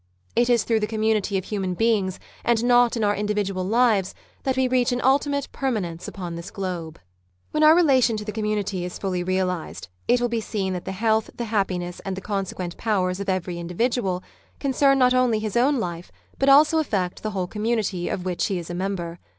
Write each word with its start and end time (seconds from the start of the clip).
It 0.35 0.49
is 0.49 0.63
through 0.63 0.79
the 0.79 0.87
community 0.87 1.37
of 1.37 1.43
human 1.45 1.75
beings, 1.75 2.19
and 2.43 2.63
not 2.65 2.97
in 2.97 3.03
our 3.03 3.13
indi 3.13 3.35
vidual 3.35 3.69
lives, 3.69 4.15
that 4.41 4.57
we 4.57 4.67
reach 4.67 4.91
an 4.91 4.99
ultimate 5.03 5.47
permanence 5.51 6.07
upon 6.07 6.33
this 6.33 6.49
globe. 6.49 6.97
When 7.51 7.61
our 7.61 7.75
relation 7.75 8.17
to 8.17 8.25
the 8.25 8.31
community 8.31 8.83
is 8.83 8.97
fully 8.97 9.21
realised, 9.23 9.89
it 10.07 10.19
will 10.19 10.27
be 10.27 10.41
seen 10.41 10.73
that 10.73 10.85
the 10.85 10.91
health, 10.91 11.29
the 11.35 11.45
happiness, 11.53 11.99
and 11.99 12.17
the 12.17 12.19
consequent 12.19 12.77
powers 12.77 13.19
of 13.19 13.29
every 13.29 13.59
Individual, 13.59 14.23
con 14.59 14.71
^°^ 14.71 14.81
Married 14.81 14.97
Love 14.97 14.97
ccrn 14.97 14.97
not 14.97 15.13
only 15.13 15.37
his 15.37 15.55
own 15.55 15.79
life, 15.79 16.11
but 16.39 16.49
also 16.49 16.79
affect 16.79 17.21
the 17.21 17.29
whole 17.29 17.45
community 17.45 18.09
of 18.09 18.25
which 18.25 18.47
he 18.47 18.57
is 18.57 18.71
a 18.71 18.73
member. 18.73 19.19